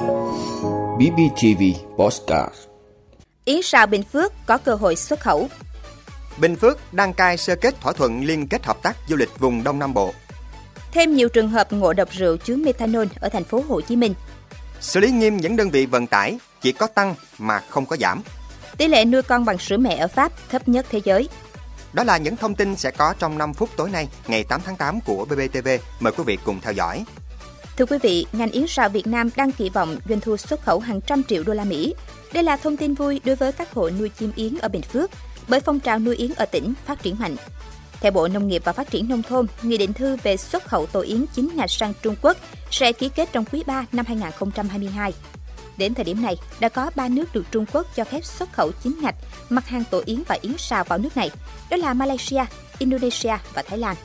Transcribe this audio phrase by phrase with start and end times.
[0.00, 1.62] BBTV
[1.96, 2.54] Postcard
[3.44, 5.48] Yến sao Bình Phước có cơ hội xuất khẩu.
[6.38, 9.64] Bình Phước đăng cai sơ kết thỏa thuận liên kết hợp tác du lịch vùng
[9.64, 10.12] Đông Nam Bộ.
[10.92, 14.14] Thêm nhiều trường hợp ngộ độc rượu chứa methanol ở thành phố Hồ Chí Minh.
[14.80, 18.22] Xử lý nghiêm những đơn vị vận tải chỉ có tăng mà không có giảm.
[18.76, 21.28] Tỷ lệ nuôi con bằng sữa mẹ ở Pháp thấp nhất thế giới.
[21.92, 24.76] Đó là những thông tin sẽ có trong 5 phút tối nay, ngày 8 tháng
[24.76, 25.68] 8 của BBTV.
[26.00, 27.04] Mời quý vị cùng theo dõi.
[27.80, 30.80] Thưa quý vị, ngành yến sào Việt Nam đang kỳ vọng doanh thu xuất khẩu
[30.80, 31.94] hàng trăm triệu đô la Mỹ.
[32.32, 35.10] Đây là thông tin vui đối với các hộ nuôi chim yến ở Bình Phước,
[35.48, 37.36] bởi phong trào nuôi yến ở tỉnh phát triển mạnh.
[38.00, 40.86] Theo Bộ Nông nghiệp và Phát triển Nông thôn, Nghị định thư về xuất khẩu
[40.86, 42.36] tổ yến chính ngạch sang Trung Quốc
[42.70, 45.12] sẽ ký kết trong quý 3 năm 2022.
[45.76, 48.72] Đến thời điểm này, đã có 3 nước được Trung Quốc cho phép xuất khẩu
[48.82, 49.16] chính ngạch
[49.48, 51.30] mặt hàng tổ yến và yến sào vào nước này,
[51.70, 52.44] đó là Malaysia,
[52.78, 53.96] Indonesia và Thái Lan.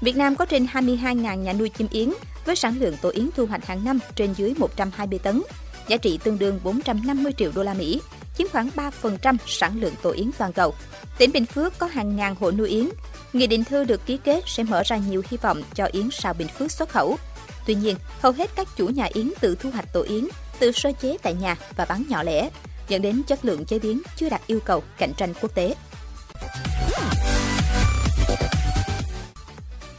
[0.00, 2.10] Việt Nam có trên 22.000 nhà nuôi chim yến
[2.46, 5.42] với sản lượng tổ yến thu hoạch hàng năm trên dưới 120 tấn,
[5.88, 8.00] giá trị tương đương 450 triệu đô la Mỹ,
[8.38, 8.70] chiếm khoảng
[9.02, 10.74] 3% sản lượng tổ yến toàn cầu.
[11.18, 12.88] Tỉnh Bình Phước có hàng ngàn hộ nuôi yến.
[13.32, 16.34] Nghị định thư được ký kết sẽ mở ra nhiều hy vọng cho yến sào
[16.34, 17.16] Bình Phước xuất khẩu.
[17.66, 20.92] Tuy nhiên, hầu hết các chủ nhà yến tự thu hoạch tổ yến, tự sơ
[21.00, 22.50] chế tại nhà và bán nhỏ lẻ,
[22.88, 25.74] dẫn đến chất lượng chế biến chưa đạt yêu cầu cạnh tranh quốc tế.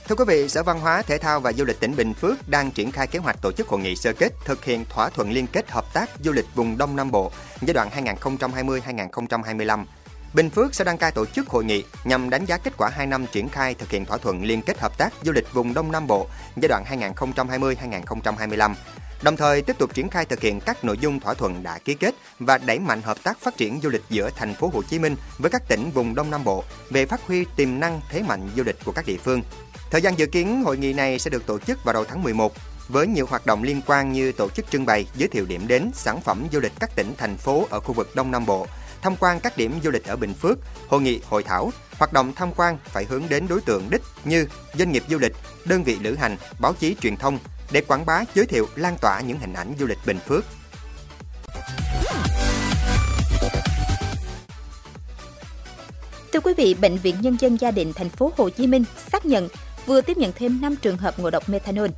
[0.09, 2.71] Thưa quý vị, Sở Văn hóa, Thể thao và Du lịch tỉnh Bình Phước đang
[2.71, 5.47] triển khai kế hoạch tổ chức hội nghị sơ kết thực hiện thỏa thuận liên
[5.47, 9.85] kết hợp tác du lịch vùng Đông Nam Bộ giai đoạn 2020-2025.
[10.33, 13.07] Bình Phước sẽ đăng cai tổ chức hội nghị nhằm đánh giá kết quả 2
[13.07, 15.91] năm triển khai thực hiện thỏa thuận liên kết hợp tác du lịch vùng Đông
[15.91, 16.83] Nam Bộ giai đoạn
[17.15, 18.73] 2020-2025
[19.21, 21.93] đồng thời tiếp tục triển khai thực hiện các nội dung thỏa thuận đã ký
[21.93, 24.99] kết và đẩy mạnh hợp tác phát triển du lịch giữa thành phố Hồ Chí
[24.99, 28.49] Minh với các tỉnh vùng Đông Nam Bộ về phát huy tiềm năng thế mạnh
[28.55, 29.41] du lịch của các địa phương.
[29.91, 32.53] Thời gian dự kiến hội nghị này sẽ được tổ chức vào đầu tháng 11
[32.89, 35.91] với nhiều hoạt động liên quan như tổ chức trưng bày, giới thiệu điểm đến,
[35.93, 38.67] sản phẩm du lịch các tỉnh, thành phố ở khu vực Đông Nam Bộ,
[39.01, 42.33] tham quan các điểm du lịch ở Bình Phước, hội nghị, hội thảo, hoạt động
[42.35, 45.33] tham quan phải hướng đến đối tượng đích như doanh nghiệp du lịch,
[45.65, 47.39] đơn vị lữ hành, báo chí truyền thông
[47.71, 50.45] để quảng bá, giới thiệu, lan tỏa những hình ảnh du lịch Bình Phước.
[56.33, 59.25] Thưa quý vị, Bệnh viện Nhân dân Gia đình thành phố Hồ Chí Minh xác
[59.25, 59.47] nhận
[59.87, 61.89] vừa tiếp nhận thêm 5 trường hợp ngộ độc methanol.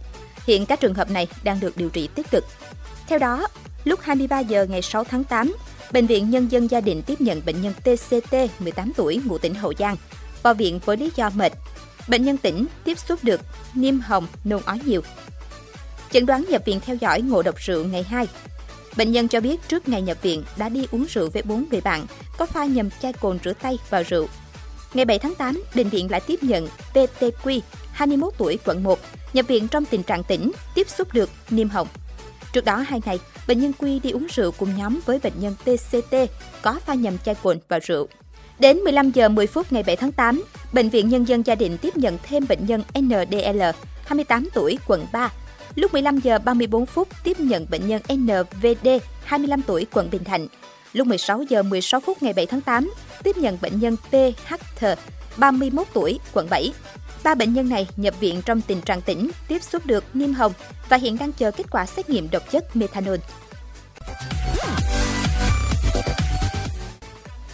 [0.47, 2.45] Hiện các trường hợp này đang được điều trị tích cực.
[3.07, 3.47] Theo đó,
[3.83, 5.55] lúc 23 giờ ngày 6 tháng 8,
[5.91, 9.53] Bệnh viện Nhân dân Gia đình tiếp nhận bệnh nhân TCT 18 tuổi ngụ tỉnh
[9.53, 9.95] Hậu Giang
[10.43, 11.53] vào viện với lý do mệt.
[12.07, 13.41] Bệnh nhân tỉnh tiếp xúc được
[13.73, 15.01] niêm hồng, nôn ói nhiều.
[16.11, 18.27] Chẩn đoán nhập viện theo dõi ngộ độc rượu ngày 2.
[18.97, 21.81] Bệnh nhân cho biết trước ngày nhập viện đã đi uống rượu với bốn người
[21.81, 22.05] bạn,
[22.37, 24.27] có pha nhầm chai cồn rửa tay vào rượu.
[24.93, 27.59] Ngày 7 tháng 8, bệnh viện lại tiếp nhận PTQ,
[27.91, 28.99] 21 tuổi, quận 1,
[29.33, 31.87] nhập viện trong tình trạng tỉnh, tiếp xúc được niêm hồng.
[32.53, 35.55] Trước đó 2 ngày, bệnh nhân Quy đi uống rượu cùng nhóm với bệnh nhân
[35.63, 36.15] TCT
[36.61, 38.07] có pha nhầm chai cồn và rượu.
[38.59, 41.77] Đến 15 giờ 10 phút ngày 7 tháng 8, Bệnh viện Nhân dân Gia đình
[41.77, 43.61] tiếp nhận thêm bệnh nhân NDL,
[44.05, 45.31] 28 tuổi, quận 3.
[45.75, 48.87] Lúc 15 giờ 34 phút tiếp nhận bệnh nhân NVD,
[49.23, 50.47] 25 tuổi, quận Bình Thạnh.
[50.93, 54.85] Lúc 16 giờ 16 phút ngày 7 tháng 8, tiếp nhận bệnh nhân PHT,
[55.37, 56.73] 31 tuổi, quận 7.
[57.23, 60.53] Ba bệnh nhân này nhập viện trong tình trạng tỉnh, tiếp xúc được niêm hồng
[60.89, 63.15] và hiện đang chờ kết quả xét nghiệm độc chất methanol.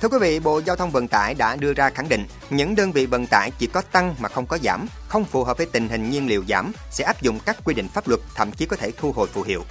[0.01, 2.91] Thưa quý vị, Bộ Giao thông Vận tải đã đưa ra khẳng định những đơn
[2.91, 5.89] vị vận tải chỉ có tăng mà không có giảm, không phù hợp với tình
[5.89, 8.75] hình nhiên liệu giảm sẽ áp dụng các quy định pháp luật, thậm chí có
[8.75, 9.63] thể thu hồi phù hiệu.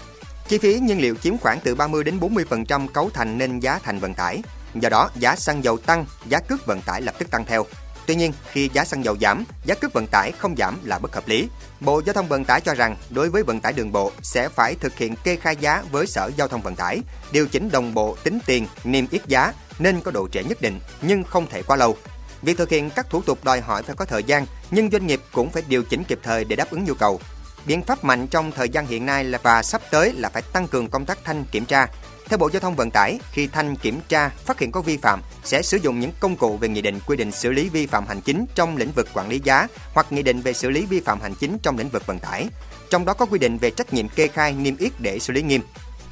[0.49, 3.99] Chi phí nhiên liệu chiếm khoảng từ 30 đến 40% cấu thành nên giá thành
[3.99, 4.43] vận tải.
[4.75, 7.67] Do đó, giá xăng dầu tăng, giá cước vận tải lập tức tăng theo.
[8.07, 11.15] Tuy nhiên, khi giá xăng dầu giảm, giá cước vận tải không giảm là bất
[11.15, 11.49] hợp lý.
[11.81, 14.75] Bộ Giao thông Vận tải cho rằng đối với vận tải đường bộ sẽ phải
[14.75, 17.01] thực hiện kê khai giá với Sở Giao thông Vận tải,
[17.33, 20.81] điều chỉnh đồng bộ tính tiền, niêm yết giá nên có độ trễ nhất định
[21.03, 21.97] nhưng không thể quá lâu.
[22.43, 25.21] Việc thực hiện các thủ tục đòi hỏi phải có thời gian, nhưng doanh nghiệp
[25.33, 27.21] cũng phải điều chỉnh kịp thời để đáp ứng nhu cầu.
[27.67, 30.69] Biện pháp mạnh trong thời gian hiện nay là và sắp tới là phải tăng
[30.69, 31.87] cường công tác thanh kiểm tra.
[32.29, 35.23] Theo Bộ Giao thông Vận tải, khi thanh kiểm tra phát hiện có vi phạm
[35.45, 38.07] sẽ sử dụng những công cụ về nghị định quy định xử lý vi phạm
[38.07, 41.01] hành chính trong lĩnh vực quản lý giá hoặc nghị định về xử lý vi
[41.01, 42.49] phạm hành chính trong lĩnh vực vận tải.
[42.91, 45.43] Trong đó có quy định về trách nhiệm kê khai niêm yết để xử lý
[45.43, 45.61] nghiêm.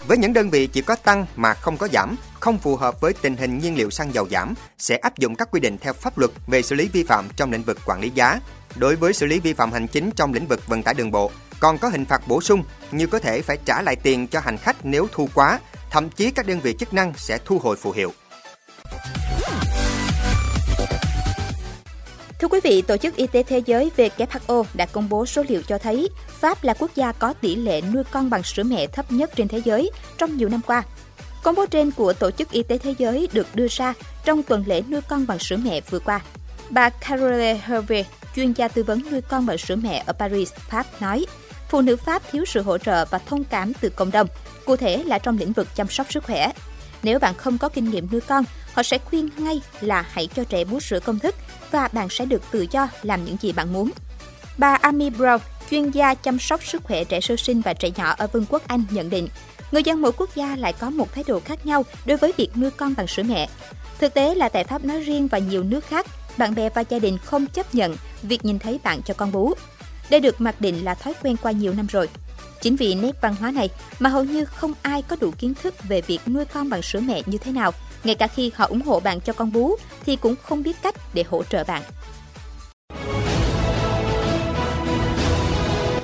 [0.06, 3.12] Với những đơn vị chỉ có tăng mà không có giảm, không phù hợp với
[3.12, 6.19] tình hình nhiên liệu xăng dầu giảm, sẽ áp dụng các quy định theo pháp
[6.19, 8.41] luật về xử lý vi phạm trong lĩnh vực quản lý giá.
[8.76, 11.31] Đối với xử lý vi phạm hành chính trong lĩnh vực vận tải đường bộ,
[11.62, 14.59] còn có hình phạt bổ sung như có thể phải trả lại tiền cho hành
[14.59, 15.61] khách nếu thu quá,
[15.91, 18.12] thậm chí các đơn vị chức năng sẽ thu hồi phù hiệu.
[22.38, 25.62] Thưa quý vị, Tổ chức Y tế Thế giới WHO đã công bố số liệu
[25.62, 26.09] cho thấy
[26.41, 29.49] Pháp là quốc gia có tỷ lệ nuôi con bằng sữa mẹ thấp nhất trên
[29.49, 30.82] thế giới trong nhiều năm qua.
[31.43, 33.94] Công bố trên của Tổ chức Y tế Thế giới được đưa ra
[34.25, 36.20] trong tuần lễ nuôi con bằng sữa mẹ vừa qua.
[36.70, 38.05] Bà Carole Hervé,
[38.37, 41.26] chuyên gia tư vấn nuôi con bằng sữa mẹ ở Paris, Pháp nói,
[41.73, 44.27] phụ nữ Pháp thiếu sự hỗ trợ và thông cảm từ cộng đồng,
[44.67, 46.53] cụ thể là trong lĩnh vực chăm sóc sức khỏe.
[47.03, 50.45] Nếu bạn không có kinh nghiệm nuôi con, họ sẽ khuyên ngay là hãy cho
[50.45, 51.35] trẻ bú sữa công thức
[51.71, 53.91] và bạn sẽ được tự do làm những gì bạn muốn.
[54.59, 55.39] Bà Amy Brown,
[55.71, 58.63] chuyên gia chăm sóc sức khỏe trẻ sơ sinh và trẻ nhỏ ở Vương quốc
[58.67, 59.29] Anh nhận định,
[59.71, 62.57] người dân mỗi quốc gia lại có một thái độ khác nhau đối với việc
[62.57, 63.49] nuôi con bằng sữa mẹ.
[63.99, 66.99] Thực tế là tại Pháp nói riêng và nhiều nước khác, bạn bè và gia
[66.99, 69.55] đình không chấp nhận việc nhìn thấy bạn cho con bú.
[70.10, 72.08] Đây được mặc định là thói quen qua nhiều năm rồi.
[72.60, 73.69] Chính vì nét văn hóa này
[73.99, 77.00] mà hầu như không ai có đủ kiến thức về việc nuôi con bằng sữa
[77.00, 77.72] mẹ như thế nào.
[78.04, 79.76] Ngay cả khi họ ủng hộ bạn cho con bú
[80.06, 81.82] thì cũng không biết cách để hỗ trợ bạn.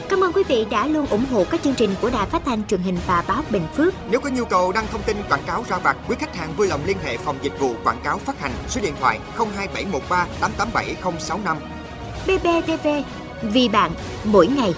[0.08, 2.66] Cảm ơn quý vị đã luôn ủng hộ các chương trình của Đài Phát thanh
[2.66, 3.94] truyền hình và báo Bình Phước.
[4.10, 6.66] Nếu có nhu cầu đăng thông tin quảng cáo ra vặt, quý khách hàng vui
[6.66, 11.56] lòng liên hệ phòng dịch vụ quảng cáo phát hành số điện thoại 02713 887065.
[12.26, 12.88] BBTV,
[13.42, 13.90] vì bạn
[14.24, 14.74] mỗi ngày.